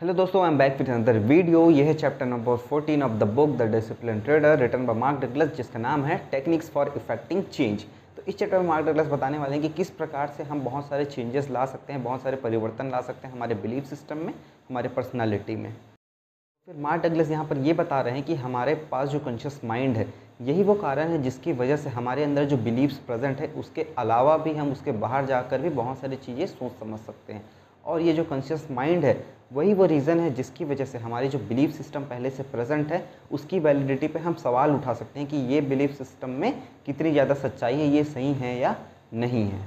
[0.00, 3.26] Hello दोस्तों I am back with another video ये है chapter number 14 of the
[3.34, 7.84] book the discipline trader written by Mark Douglas जिसका नाम है techniques for effecting change
[8.16, 10.88] तो इस चैप्टर में मार्क डगलस बताने वाले हैं कि किस प्रकार से हम बहुत
[10.88, 14.32] सारे चेंजेस ला सकते हैं, बहुत सारे परिवर्तन ला सकते हैं हमारे बिलीफ सिस्टम में,
[14.68, 19.08] हमारे पर्सनैलिटी में। फिर मार्क डगलस यहाँ पर ये बता रहे हैं कि हमारे पास
[19.08, 20.06] जो कॉन्शियस माइंड है,
[20.42, 24.36] यही वो कारण है जिसकी वजह से हमारे अंदर जो बिलीव्स प्रेजेंट है, उसके अलावा
[24.38, 27.44] भी हम उसके बाहर जाकर भी बहुत सारी चीज़ें सोच समझ सकते हैं।
[27.86, 31.38] और ये जो कॉन्शियस माइंड है, वही वो रीज़न है जिसकी वजह से हमारी जो
[31.40, 35.36] बिलीफ सिस्टम पहले से प्रेजेंट है, उसकी वैलिडिटी पे हम सवाल उठा सकते हैं कि
[35.52, 36.52] ये बिलीफ सिस्टम में
[36.86, 38.76] कितनी ज़्यादा सच्चाई है, ये सही है या
[39.14, 39.60] नहीं है।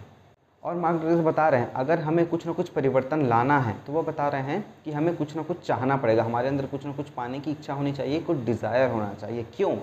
[0.63, 4.02] और डगलस बता रहे हैं, अगर हमें कुछ ना कुछ परिवर्तन लाना है तो वो
[4.04, 7.10] बता रहे हैं कि हमें कुछ ना कुछ चाहना पड़ेगा। हमारे अंदर कुछ ना कुछ
[7.10, 9.76] पाने की इच्छा होनी चाहिए कुछ डिज़ायर होना चाहिए। क्यों?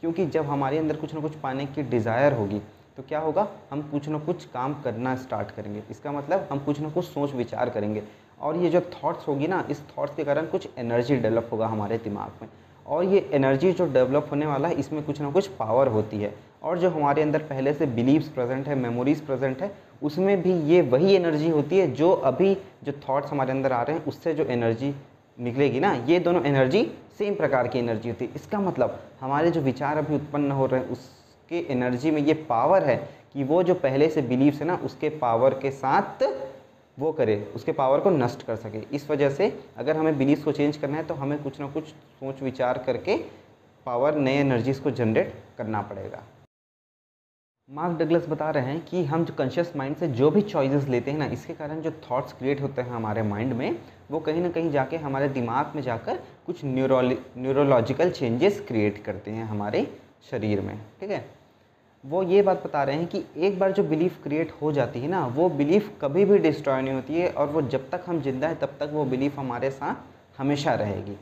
[0.00, 2.60] क्योंकि जब हमारे अंदर कुछ ना कुछ पाने की डिज़ायर होगी
[2.96, 3.48] तो क्या होगा?
[3.70, 7.34] हम कुछ ना कुछ काम करना स्टार्ट करेंगे। इसका मतलब हम कुछ ना कुछ सोच
[7.34, 8.02] विचार करेंगे।
[8.40, 11.98] और ये जो थॉट्स होगी ना, इस थॉट्स के कारण कुछ एनर्जी डेवलप होगा हमारे
[11.98, 12.48] दिमाग में।
[12.86, 16.34] और ये एनर्जी जो डेवलप होने वाला है, इसमें कुछ ना कुछ पावर होती है।
[16.62, 20.82] और जो हमारे अंदर पहले से बिलीव्स प्रेजेंट है मेमोरीज प्रेजेंट है, उसमें भी ये
[20.82, 24.44] वही एनर्जी होती है जो अभी जो थॉट्स हमारे अंदर आ रहे हैं, उससे जो
[24.44, 24.94] एनर्जी
[25.38, 26.84] निकलेगी ना, ये दोनों एनर्जी
[27.18, 30.80] सेम प्रकार की एनर्जी होती है। इसका मतलब हमारे जो विचार अभी उत्पन्न हो रहे
[30.80, 30.88] हैं
[31.52, 32.96] उसके एनर्जी में ये पावर है
[33.32, 36.22] कि वो जो पहले से बिलीव्स है ना, उसके पावर के साथ
[36.98, 40.52] वो करे, उसके पावर को नष्ट कर सके। इस वजह से अगर हमें बिलीव्स को
[40.52, 43.16] चेंज करना है तो हमें कुछ ना कुछ सोच विचार करके
[43.86, 46.22] पावर नए एनर्जीज को जनरेट करना पड़ेगा।
[47.68, 51.10] मार्क डगलस बता रहे हैं कि हम जो कॉन्शियस माइंड से जो भी चॉइसेस लेते
[51.10, 53.76] हैं ना, इसके कारण जो थॉट्स क्रिएट होते हैं हमारे माइंड में,
[54.10, 59.30] वो कहीं ना कहीं जाके हमारे दिमाग में जाकर कुछ न्यूरोलि न्यूरोलॉजिकल चेंजेस क्रिएट करते
[59.30, 59.86] हैं हमारे
[60.30, 61.24] शरीर में, ठीक है?
[62.04, 65.08] वो ये बात बता रहे हैं कि एक बार जो बिलीफ क्रिएट हो जाती है
[65.08, 68.48] ना, वो बिलीफ कभी भी डिस्ट्रॉय नहीं होती है और वो जब तक हम ज़िंदा
[68.48, 71.16] हैं, तब तक वो बिलीफ हमारे साथ हमेशा रहेगी।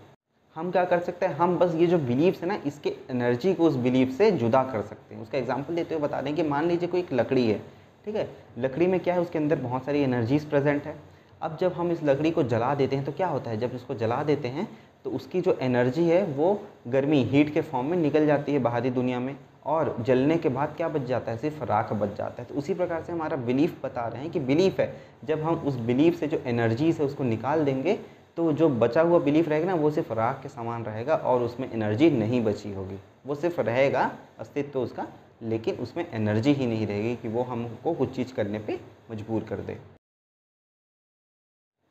[0.57, 1.35] हम क्या कर सकते हैं?
[1.35, 4.83] हम बस ये जो बिलीव्स है ना, इसके एनर्जी को उस बिलीफ से जुदा कर
[4.83, 7.59] सकते हैं। उसका एग्ज़ाम्पल देते हुए बता दें कि मान लीजिए कोई एक लकड़ी है,
[8.07, 8.29] ठीक है?
[8.59, 9.21] लकड़ी में क्या है?
[9.21, 10.95] उसके अंदर बहुत सारी एनर्जीज प्रेजेंट है।
[11.43, 13.59] अब जब हम इस लकड़ी को जला देते हैं तो क्या होता है?
[13.59, 14.69] जब इसको जला देते हैं
[15.05, 18.91] तो उसकी जो एनर्जी है, वो गर्मी हीट के फॉर्म में निकल जाती है बाहरी
[18.91, 19.35] दुनिया में।
[19.67, 21.39] और जलने के बाद क्या बच जाता है?
[21.39, 24.41] सिर्फ़ राख बच जाता है। तो उसी प्रकार से हमारा बिलीफ बता रहे हैं कि
[24.41, 24.95] बिलीफ है।
[25.25, 27.99] जब हम उस बिलीफ से जो एनर्जीज है उसको निकाल देंगे
[28.37, 31.71] तो जो बचा हुआ बिलीफ रहेगा ना, वो सिर्फ़ राख के समान रहेगा और उसमें
[31.73, 34.11] एनर्जी नहीं बची होगी। वो सिर्फ़ रहेगा
[34.41, 35.07] अस्तित्व तो उसका,
[35.43, 39.61] लेकिन उसमें एनर्जी ही नहीं रहेगी कि वो हमको कुछ चीज़ करने पर मजबूर कर
[39.61, 39.79] दे।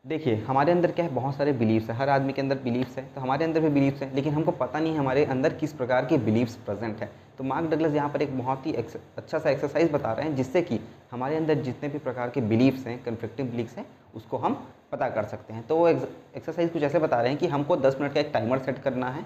[0.06, 1.12] देखिए, हमारे अंदर क्या है?
[1.12, 4.02] बहुत सारे बिलीव्स हैं। हर आदमी के अंदर बिलीव्स है। तो हमारे अंदर भी बिलीव्स
[4.02, 7.44] हैं, लेकिन हमको पता नहीं है हमारे अंदर किस प्रकार के बिलीव्स प्रेजेंट है। तो
[7.44, 10.80] मार्क डगलस यहाँ पर एक बहुत ही अच्छा सा एक्सरसाइज बता रहे हैं, जिससे कि
[11.12, 13.86] हमारे अंदर जितने भी प्रकार के बिलीव्स हैं कन्फ्लिक्टिव बिलीव्स हैं,
[14.16, 14.54] उसको हम
[14.92, 17.98] पता कर सकते हैं। तो वो एक्सरसाइज कुछ ऐसे बता रहे हैं कि हमको 10
[18.02, 19.26] मिनट का एक टाइमर सेट करना है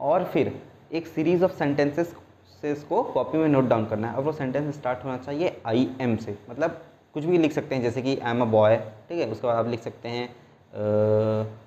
[0.00, 0.52] और फिर
[0.92, 2.14] एक सीरीज़ ऑफ़ सेंटेंसेस
[2.62, 5.88] से इसको कॉपी में नोट डाउन करना है। और वो सेंटेंस स्टार्ट होना चाहिए आई
[6.00, 6.82] एम से। मतलब
[7.14, 8.76] कुछ भी लिख सकते हैं, जैसे कि आई एम अ बॉय
[9.08, 9.26] ठीक है?
[9.26, 10.28] उसके बाद आप लिख सकते हैं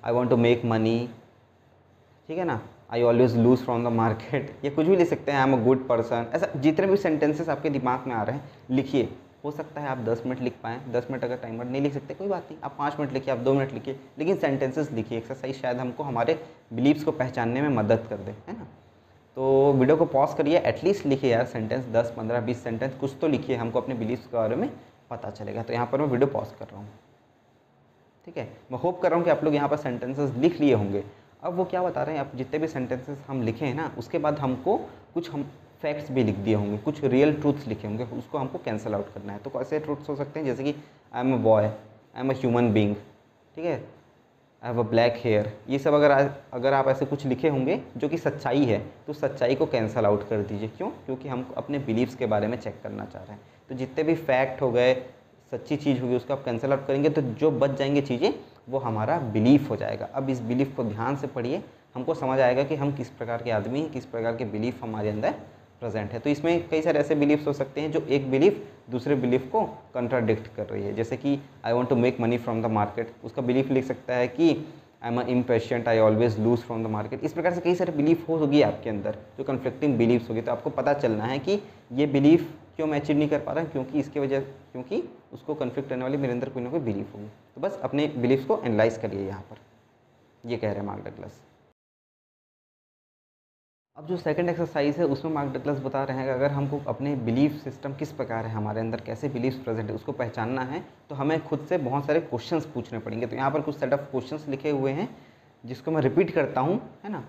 [0.04, 1.08] I want to make money
[2.28, 2.60] ठीक है ना?
[2.90, 5.64] I always lose from the market ये कुछ भी लिख सकते हैं I am a
[5.64, 9.08] good person ऐसा जितने भी सेंटेंसेस आपके दिमाग में आ रहे हैं, लिखिए।
[9.44, 12.14] हो सकता है आप 10 मिनट लिख पाएँ 10 मिनट अगर टाइमर नहीं लिख सकते,
[12.14, 15.60] कोई बात नहीं। आप पाँच मिनट लिखिए, आप दो मिनट लिखिए, लेकिन सेंटेंसेस लिखिए। एक्सरसाइज
[15.60, 16.38] शायद हमको हमारे
[16.72, 18.66] बिलीव्स को पहचानने में मदद कर दे, है ना?
[19.36, 23.28] तो वीडियो को पॉज करिए एटलीस्ट लिखिए यार सेंटेंस 10 15 20 सेंटेंस कुछ तो
[23.28, 24.68] लिखिए। हमको अपने बिलीव्स के बारे में
[25.10, 26.88] पता चलेगा। तो यहाँ पर मैं वीडियो पॉज कर रहा हूँ।
[28.26, 28.48] ठीक है?
[28.72, 31.04] मैं होप कर रहा हूँ कि आप लोग यहाँ पर सेंटेंसेस लिख लिए होंगे।
[31.44, 34.18] अब वो क्या बता रहे हैं आप जितने भी सेंटेंसेस हम लिखे हैं ना, उसके
[34.18, 34.76] बाद हमको
[35.14, 35.42] कुछ हम
[35.82, 39.32] फैक्ट्स भी लिख दिए होंगे, कुछ रियल ट्रूथ्स लिखे होंगे, उसको हमको कैंसिल आउट करना
[39.32, 40.74] है। तो कैसे ट्रूथ्स हो सकते हैं, जैसे कि
[41.14, 42.94] I am a boy I am a human being
[43.56, 43.74] ठीक है?
[44.62, 46.10] I have a black hair ये सब अगर
[46.52, 50.28] अगर आप ऐसे कुछ लिखे होंगे, जो कि सच्चाई है तो सच्चाई को कैंसिल आउट
[50.28, 50.88] कर दीजिए। क्यों?
[51.06, 54.14] क्योंकि हम अपने बिलीव्स के बारे में चेक करना चाह रहे हैं। तो जितने भी
[54.14, 54.94] फैक्ट हो गए,
[55.52, 58.32] सच्ची चीज़ होगी, उसको आप कैंसिल आउट करेंगे तो जो बच जाएँगे चीज़ें
[58.68, 61.62] वो हमारा बिलीफ हो जाएगा। अब इस बिलीफ को ध्यान से पढ़िए,
[61.94, 65.10] हमको समझ आएगा कि हम किस प्रकार के आदमी हैं, किस प्रकार के बिलीफ हमारे
[65.10, 65.34] अंदर
[65.80, 69.14] प्रेजेंट है। तो इसमें कई सारे ऐसे बिलीफ्स हो सकते हैं जो एक बिलीफ दूसरे
[69.16, 69.62] बिलीफ को
[69.94, 73.42] कंट्राडिक्ट कर रही है। जैसे कि I want to make money from the market उसका
[73.42, 74.50] बिलीफ लिख सकता है कि
[75.02, 78.28] I am impatient I always lose from the market इस प्रकार से कई सारे बिलीफ
[78.28, 81.60] होगी आपके अंदर, जो कन्फ्लिक्टिंग बिलीफ्स होगी। तो आपको पता चलना है कि
[81.92, 85.88] ये बिलीफ क्यों मैं अचीव नहीं कर पा रहा क्योंकि इसके वजह, क्योंकि उसको कन्फ्लिक्ट
[85.88, 88.98] करने वाली मेरे अंदर कोई ना कोई बिलीफ होगी। तो बस अपने बिलीफ्स को एनालाइज
[88.98, 89.58] करिए यहाँ पर।
[90.44, 91.40] ये कह रहे हैं मार्क डगलस।
[93.96, 97.14] अब जो सेकंड एक्सरसाइज है, उसमें मार्क डगलस बता रहे हैं कि अगर हमको अपने
[97.18, 101.14] बिलीफ सिस्टम किस प्रकार है, हमारे अंदर कैसे बिलीफ प्रेजेंट है, उसको पहचानना है तो
[101.14, 104.50] हमें खुद से बहुत सारे क्वेश्चन पूछने पड़ेंगे। तो यहाँ पर कुछ सेट ऑफ़ क्वेश्चन
[104.50, 105.08] लिखे हुए हैं,
[105.64, 107.24] जिसको मैं रिपीट करता हूँ, है ना?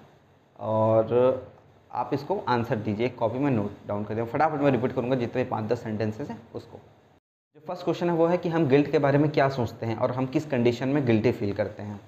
[0.59, 1.53] और
[1.95, 5.43] आप इसको आंसर दीजिए कॉपी में नोट डाउन कर दें, फटाफट मैं रिपीट करूँगा जितने
[5.43, 8.99] पाँच दस सेंटेंसेस हैं उसको। जो फ़र्स्ट क्वेश्चन है वो है कि हम गिल्ट के
[8.99, 11.99] बारे में क्या सोचते हैं और हम किस कंडीशन में गिल्टी फील करते हैं।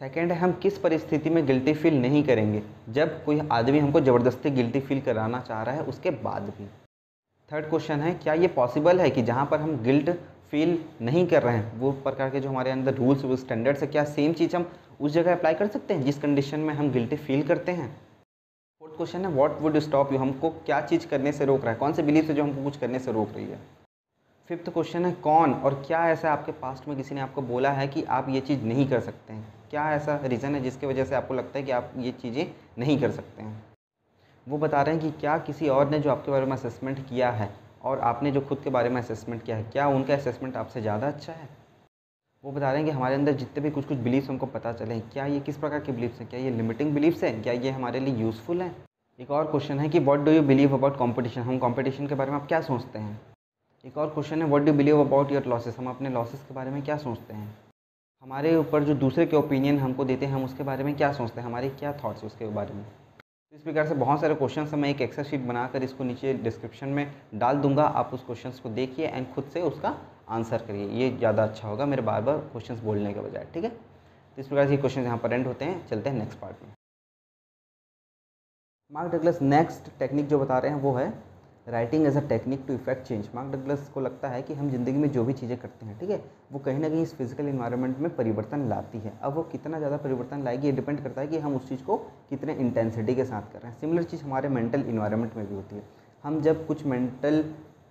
[0.00, 4.50] सेकेंड है, हम किस परिस्थिति में गिल्टी फील नहीं करेंगे, जब कोई आदमी हमको ज़बरदस्ती
[4.50, 6.66] गिल्टी फील कराना चाह रहा है, उसके बाद भी।
[7.50, 10.10] थर्ड क्वेश्चन है, क्या ये पॉसिबल है कि जहाँ पर हम गिल्ट
[10.50, 13.86] फील नहीं कर रहे हैं, वो प्रकार के जो हमारे अंदर रूल्स वो स्टैंडर्ड्स है,
[13.86, 14.70] क्या सेम चीज़ हम
[15.00, 17.94] उस जगह अप्लाई कर सकते हैं, जिस कंडीशन में हम गिल्टी फील करते हैं?
[18.96, 21.78] क्वेश्चन है व्हाट वुड स्टॉप यू हमको क्या चीज़ करने से रोक रहा है?
[21.78, 23.58] कौन से बिलीफ से जो हमको कुछ करने से रोक रही है?
[24.50, 27.86] फिफ्थ क्वेश्चन है, कौन और क्या ऐसा आपके पास्ट में किसी ने आपको बोला है
[27.88, 29.52] कि आप ये चीज़ नहीं कर सकते हैं?
[29.70, 32.46] क्या ऐसा रीज़न है जिसकी वजह से आपको लगता है कि आप ये चीज़ें
[32.78, 33.62] नहीं कर सकते हैं?
[34.46, 37.30] वो बता रहे हैं कि क्या किसी और ने जो आपके बारे में असेसमेंट किया
[37.30, 37.48] है
[37.84, 41.08] और आपने जो खुद के बारे में असेसमेंट किया है, क्या उनका असेसमेंट आपसे ज़्यादा
[41.08, 41.48] अच्छा है?
[42.46, 44.94] वो बता रहे हैं कि हमारे अंदर जितने भी कुछ कुछ बिलीफ्स हमको पता चले
[44.94, 46.28] हैं, क्या ये किस प्रकार के बिलीफ्स हैं?
[46.30, 47.42] क्या ये लिमिटिंग बिलीफ्स हैं?
[47.42, 48.70] क्या ये हमारे लिए यूज़फुल है?
[49.18, 52.30] एक और क्वेश्चन है कि what do you believe about competition हम कंपटीशन के बारे
[52.30, 53.20] में आप क्या सोचते हैं?
[53.84, 56.70] एक और क्वेश्चन है what do believe about your losses हम अपने लॉसेस के बारे
[56.70, 57.56] में क्या सोचते हैं?
[58.22, 61.40] हमारे ऊपर जो दूसरे के ओपिनियन हमको देते हैं, हम उसके बारे में क्या सोचते
[61.40, 61.46] हैं?
[61.48, 62.84] हमारे क्या थाट्स उसके बारे में?
[63.52, 67.10] इस प्रकार से बहुत सारे क्वेश्चन मैं एक एक्सेल शीट बनाकर इसको नीचे डिस्क्रिप्शन में
[67.34, 69.96] डाल दूँगा। आप उस क्वेश्चन को देखिए एंड खुद से उसका
[70.28, 73.70] आंसर करिए। ये ज़्यादा अच्छा होगा मेरे बार बार क्वेश्चन बोलने के बजाय, ठीक है?
[73.70, 76.72] तो इस प्रकार से क्वेश्चन यहाँ पर एंड होते हैं। चलते हैं नेक्स्ट पार्ट में।
[78.92, 81.12] मार्क डगलस नेक्स्ट टेक्निक जो बता रहे हैं वो है
[81.66, 84.98] writing as a technique to effect change Mark Douglas को लगता है कि हम ज़िंदगी
[84.98, 86.20] में जो भी चीज़ें करते हैं, ठीक है,
[86.52, 89.96] वो कहीं ना कहीं इस फ़िज़िकल इन्वायरमेंट में परिवर्तन लाती है। अब वो कितना ज़्यादा
[89.96, 91.96] परिवर्तन लाएगी, ये डिपेंड करता है कि हम उस चीज़ को
[92.30, 95.76] कितने इंटेंसिटी के साथ कर रहे हैं। सिमिलर चीज़ हमारे मेंटल इन्वायरमेंट में भी होती
[95.76, 95.82] है।
[96.24, 97.42] हम जब कुछ मेंटल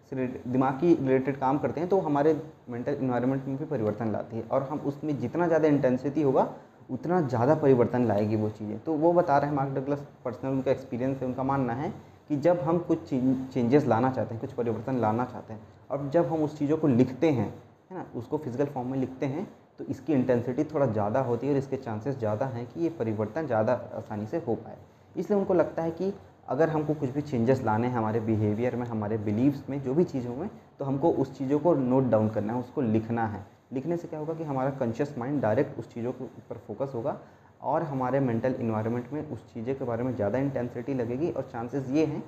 [0.09, 2.33] से दिमाग की रिलेटेड काम करते हैं तो हमारे
[2.69, 6.47] मेंटल इन्वायरमेंट में भी परिवर्तन लाती है। और हम उसमें जितना ज़्यादा इंटेंसिटी होगा,
[6.89, 10.71] उतना ज़्यादा परिवर्तन लाएगी वो चीज़ें। तो वो बता रहे हैं मार्क डगलस पर्सनल उनका
[10.71, 11.93] एक्सपीरियंस है, उनका मानना है
[12.29, 15.61] कि जब हम कुछ चेंजेस लाना चाहते हैं, कुछ परिवर्तन लाना चाहते हैं,
[15.91, 17.53] और जब हम उस चीज़ों को लिखते हैं,
[17.91, 19.47] है ना, उसको फ़िज़िकल फॉर्म में लिखते हैं
[19.79, 23.47] तो इसकी इंटेंसिटी थोड़ा ज़्यादा होती है और इसके चांसेस ज़्यादा हैं कि ये परिवर्तन
[23.47, 24.77] ज़्यादा आसानी से हो पाए।
[25.15, 26.13] इसलिए उनको लगता है कि
[26.47, 30.03] अगर हमको कुछ भी चेंजेस लाने हैं हमारे बिहेवियर में, हमारे बिलीव्स में, जो भी
[30.03, 30.49] चीज़ों में
[30.79, 34.19] तो हमको उस चीज़ों को नोट डाउन करना है, उसको लिखना है। लिखने से क्या
[34.19, 37.17] होगा कि हमारा कॉन्शियस माइंड डायरेक्ट उस चीज़ों के ऊपर फोकस होगा
[37.63, 41.89] और हमारे मेंटल इन्वायरमेंट में उस चीज़ें के बारे में ज़्यादा इंटेंसिटी लगेगी और चांसेस
[41.89, 42.21] ये हैं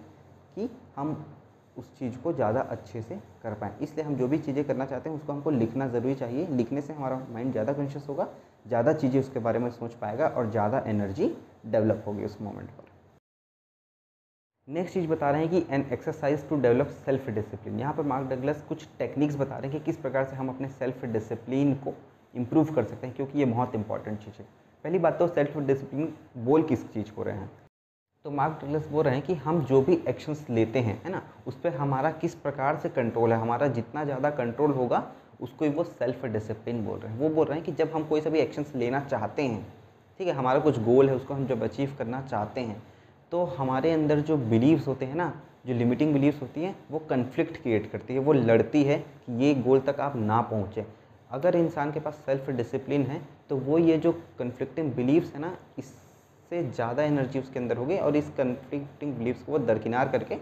[0.55, 1.15] कि हम
[1.77, 5.09] उस चीज़ को ज़्यादा अच्छे से कर पाएँ। इसलिए हम जो भी चीज़ें करना चाहते
[5.09, 8.27] हैं, उसको हमको लिखना ज़रूरी चाहिए। लिखने से हमारा माइंड ज़्यादा कॉन्शियस होगा,
[8.65, 11.35] ज़्यादा चीज़ें उसके बारे में सोच पाएगा और ज़्यादा एनर्जी
[11.65, 12.86] डेवलप होगी उस मोमेंट पर।
[14.67, 18.27] नेक्स्ट चीज़ बता रहे हैं कि an exercise to develop self discipline यहाँ पर मार्क
[18.29, 21.93] डगलस कुछ टेक्निक्स बता रहे हैं कि किस प्रकार से हम अपने सेल्फ डिसिप्लिन को
[22.33, 24.45] इम्प्रूव कर सकते हैं, क्योंकि ये बहुत इंपॉर्टेंट चीज़ है।
[24.85, 27.49] पहली बात तो सेल्फ डिसिप्लिन बोल किस चीज़ को रहे हैं?
[28.25, 31.21] तो मार्क डगलस बोल रहे हैं कि हम जो भी एक्शंस लेते हैं, है ना,
[31.47, 35.03] उस पर हमारा किस प्रकार से कंट्रोल है, हमारा जितना ज़्यादा कंट्रोल होगा,
[35.41, 38.21] उसको वो सेल्फ डिसिप्लिन बोल रहे हैं। वो बोल रहे हैं कि जब हम कोई
[38.21, 39.65] सा भी एक्शंस लेना चाहते हैं,
[40.19, 42.81] ठीक है, हमारा कुछ गोल है, उसको हम जब अचीव करना चाहते हैं
[43.31, 45.33] तो हमारे अंदर जो बिलीव्स होते हैं ना,
[45.67, 49.53] जो लिमिटिंग बिलीव्स होती हैं, वो कन्फ्लिक्ट क्रिएट करती है, वो लड़ती है कि ये
[49.55, 50.83] गोल तक आप ना पहुँचें।
[51.31, 55.55] अगर इंसान के पास सेल्फ डिसिप्लिन है तो वो ये जो कन्फ्लिक्टिंग बिलीव्स है ना,
[55.77, 60.35] इससे ज़्यादा एनर्जी उसके अंदर होगी और इस कन्फ्लिक्टिंग बिलीव्स को वो दरकिनार करके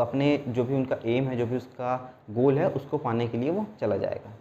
[0.00, 1.96] अपने जो भी उनका एम है, जो भी उसका
[2.30, 4.32] गोल है, उसको पाने के लिए वो चला जाएगा।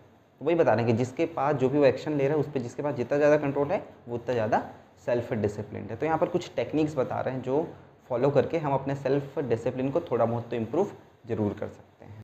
[0.41, 2.39] तो वही बता रहे हैं कि जिसके पास जो भी वो एक्शन ले रहा है,
[2.39, 4.61] उस पर जिसके पास जितना ज़्यादा कंट्रोल है, वो उतना ज़्यादा
[5.05, 7.67] सेल्फ डिसिप्लिन है। तो यहाँ पर कुछ टेक्निक्स बता रहे हैं जो
[8.09, 10.91] फॉलो करके हम अपने सेल्फ डिसिप्लिन को थोड़ा बहुत तो इम्प्रूव
[11.27, 12.21] ज़रूर कर सकते हैं।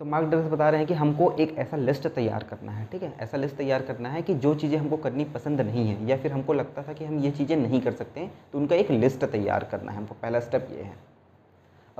[0.00, 3.12] तो डगलस बता रहे हैं कि हमको एक ऐसा लिस्ट तैयार करना है, ठीक है?
[3.20, 6.32] ऐसा लिस्ट तैयार करना है कि जो चीज़ें हमको करनी पसंद नहीं है, या फिर
[6.32, 9.24] हमको लगता था कि हम ये चीज़ें नहीं कर सकते हैं तो उनका एक लिस्ट
[9.26, 10.94] तैयार करना है। हमको पहला स्टेप ये है।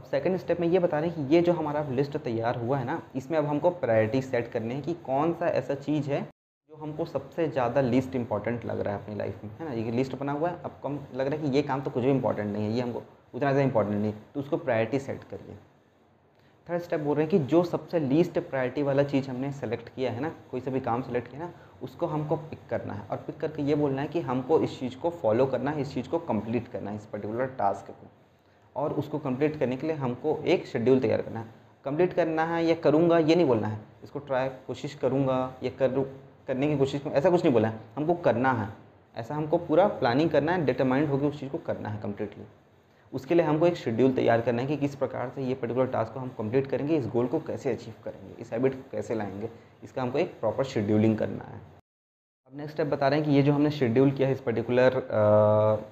[0.00, 2.76] अब सेकंड स्टेप में ये बता रहे हैं कि ये जो हमारा लिस्ट तैयार हुआ
[2.78, 6.20] है ना, इसमें अब हमको प्रायोरिटी सेट करनी है कि कौन सा ऐसा चीज़ है
[6.22, 9.72] जो हमको सबसे ज़्यादा लीस्ट इंपॉर्टेंट लग रहा है अपनी लाइफ में, है ना?
[9.72, 12.04] ये लिस्ट बना हुआ है, अब कम लग रहा है कि ये काम तो कुछ
[12.04, 15.56] भी इंपॉर्टेंट नहीं है, ये हमको उतना ज़्यादा इंपॉर्टेंट नहीं तो उसको प्रायोरिटी सेट करिए।
[16.66, 20.12] थर्ड स्टेप बोल रहे हैं कि जो सबसे लीस्ट प्रायोरिटी वाला चीज़ हमने सेलेक्ट किया
[20.12, 21.50] है ना, कोई सा भी काम सेलेक्ट किया ना,
[21.82, 24.96] उसको हमको पिक करना है। और पिक करके ये बोलना है कि हमको इस चीज़
[24.96, 28.08] को फॉलो करना है, इस चीज़ को कंप्लीट करना है, इस पर्टिकुलर टास्क को।
[28.76, 31.46] और उसको कंप्लीट करने के लिए हमको एक शेड्यूल तैयार करना है।
[31.84, 36.04] कंप्लीट करना है या करूँगा, ये नहीं बोलना है। इसको ट्राई कोशिश करूँगा, या करूँ
[36.48, 38.68] करने की कोशिश करूँ, ऐसा कुछ नहीं बोला है। हमको करना है।
[39.16, 42.44] ऐसा हमको पूरा प्लानिंग करना है डिटरमाइंड होकर उस चीज़ को करना है कम्प्लीटली
[43.12, 46.12] उसके लिए हमको एक शेड्यूल तैयार करना है कि किस प्रकार से ये पर्टिकुलर टास्क
[46.12, 49.48] को हम कंप्लीट करेंगे, इस गोल को कैसे अचीव करेंगे, इस हैबिट को कैसे लाएँगे,
[49.84, 51.60] इसका हमको एक प्रॉपर शेड्यूलिंग करना है।
[52.50, 54.92] अब नेक्स्ट स्टेप बता रहे हैं कि ये जो हमने शेड्यूल किया है इस पर्टिकुलर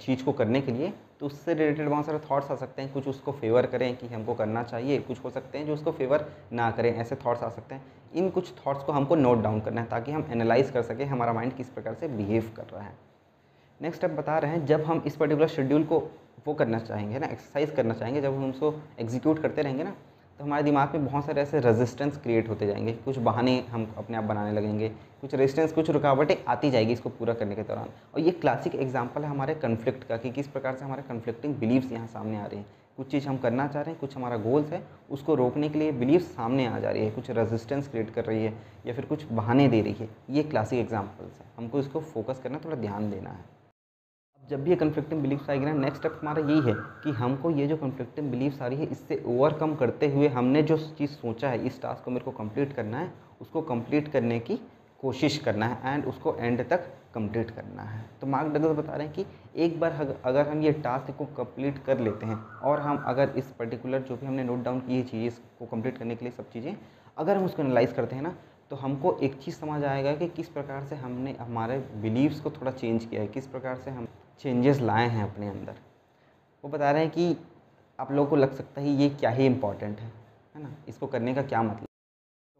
[0.00, 3.06] चीज़ को करने के लिए तो उससे रिलेटेड बहुत सारे थॉट्स आ सकते हैं। कुछ
[3.08, 6.70] उसको फेवर करें कि हमको करना चाहिए, कुछ हो सकते हैं जो उसको फेवर ना
[6.70, 7.82] करें, ऐसे थॉट्स आ सकते हैं।
[8.14, 11.32] इन कुछ थॉट्स को हमको नोट डाउन करना है ताकि हम एनालाइज कर सकें हमारा
[11.32, 12.92] माइंड किस प्रकार से बिहेव कर रहा है।
[13.80, 15.98] नेक्स्ट स्टेप बता रहे हैं, जब हम इस पर्टिकुलर शेड्यूल को
[16.46, 19.94] वो करना चाहेंगे ना एक्सरसाइज करना चाहेंगे, जब हम उसको एग्जीक्यूट करते रहेंगे ना
[20.38, 24.16] तो हमारे दिमाग में बहुत सारे ऐसे रेजिस्टेंस क्रिएट होते जाएँगे कुछ बहाने हम अपने
[24.16, 24.88] आप बनाने लगेंगे,
[25.20, 29.22] कुछ रेजिस्टेंस कुछ रुकावटें आती जाएगी इसको पूरा करने के दौरान। और ये क्लासिक एग्ज़ाम्पल
[29.22, 32.56] है हमारे कन्फ्लिक्ट का कि किस प्रकार से हमारे कन्फ्लिक्टिंग बिलीव्स यहाँ सामने आ रहे
[32.56, 32.66] हैं।
[32.96, 35.92] कुछ चीज़ हम करना चाह रहे हैं, कुछ हमारा गोल्स है, उसको रोकने के लिए
[35.92, 38.54] बिलीव सामने आ जा रही है, कुछ रेजिस्टेंस क्रिएट कर रही है,
[38.86, 42.60] या फिर कुछ बहाने दे रही है। ये क्लासिक एग्जाम्पल्स है। हमको इसको फोकस करना,
[42.64, 43.57] थोड़ा ध्यान देना है।
[44.48, 47.66] जब भी ये कन्फ्लिक्टिंग बिलीफ्स आएगी ना नेक्स्ट स्टेप हमारा यही है कि हमको ये
[47.66, 51.66] जो कन्फ्लिक्टिंग बिलीफ्स आ रही है, इससे ओवरकम करते हुए हमने जो चीज़ सोचा है,
[51.66, 54.58] इस टास्क को मेरे को कंप्लीट करना है, उसको कंप्लीट करने की
[55.00, 59.06] कोशिश करना है एंड उसको एंड तक कंप्लीट करना है। तो मार्क डगल बता रहे
[59.06, 59.24] हैं कि
[59.56, 63.50] एक बार अगर हम ये टास्क को कंप्लीट कर लेते हैं और हम अगर इस
[63.58, 66.50] पर्टिकुलर जो भी हमने नोट डाउन की है चीज़ें को कंप्लीट करने के लिए सब
[66.50, 66.76] चीज़ें,
[67.16, 68.34] अगर हम उसको एनालाइज करते हैं ना
[68.70, 72.70] तो हमको एक चीज़ समझ आएगा कि किस प्रकार से हमने हमारे बिलीव्स को थोड़ा
[72.72, 74.08] चेंज किया है, किस प्रकार से हम
[74.40, 75.74] चेंजेस लाए हैं अपने अंदर।
[76.64, 77.36] वो बता रहे हैं कि
[77.98, 80.12] आप लोगों को लग सकता है ये क्या ही इंपॉर्टेंट है
[80.56, 80.74] है ना?
[80.88, 81.86] इसको करने का क्या मतलब?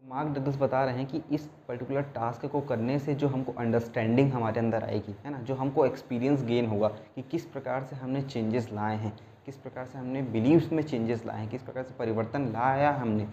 [0.03, 3.51] तो मार्क डगल्स बता रहे हैं कि इस पर्टिकुलर टास्क को करने से जो हमको
[3.51, 5.39] अंडरस्टैंडिंग हमारे अंदर आएगी, है ना?
[5.39, 9.85] जो हमको एक्सपीरियंस गेन होगा कि किस प्रकार से हमने चेंजेस लाए हैं, किस प्रकार
[9.85, 13.27] से हमने बिलीव्स में चेंजेस लाए हैं, किस प्रकार से परिवर्तन लाया हमने